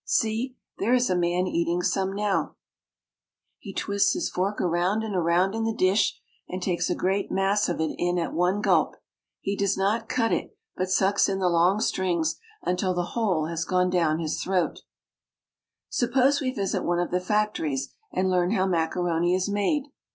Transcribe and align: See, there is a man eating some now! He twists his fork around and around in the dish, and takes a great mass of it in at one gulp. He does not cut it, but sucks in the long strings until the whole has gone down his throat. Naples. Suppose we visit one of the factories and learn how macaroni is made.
See, 0.03 0.55
there 0.79 0.95
is 0.95 1.11
a 1.11 1.15
man 1.15 1.45
eating 1.45 1.83
some 1.83 2.15
now! 2.15 2.55
He 3.59 3.71
twists 3.71 4.13
his 4.13 4.31
fork 4.31 4.59
around 4.59 5.03
and 5.03 5.15
around 5.15 5.53
in 5.53 5.63
the 5.63 5.75
dish, 5.75 6.19
and 6.49 6.59
takes 6.59 6.89
a 6.89 6.95
great 6.95 7.29
mass 7.31 7.69
of 7.69 7.79
it 7.79 7.93
in 7.99 8.17
at 8.17 8.33
one 8.33 8.61
gulp. 8.61 8.95
He 9.41 9.55
does 9.55 9.77
not 9.77 10.09
cut 10.09 10.31
it, 10.31 10.57
but 10.75 10.89
sucks 10.89 11.29
in 11.29 11.37
the 11.37 11.49
long 11.49 11.79
strings 11.81 12.39
until 12.63 12.95
the 12.95 13.09
whole 13.13 13.45
has 13.45 13.63
gone 13.63 13.91
down 13.91 14.17
his 14.17 14.41
throat. 14.41 14.71
Naples. 14.81 14.81
Suppose 15.91 16.41
we 16.41 16.49
visit 16.51 16.83
one 16.83 16.97
of 16.97 17.11
the 17.11 17.19
factories 17.21 17.93
and 18.11 18.27
learn 18.27 18.53
how 18.53 18.65
macaroni 18.65 19.35
is 19.35 19.47
made. 19.49 19.83